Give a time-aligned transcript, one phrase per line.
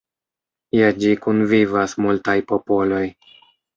[0.77, 3.03] Je ĝi kunvivas multaj popoloj.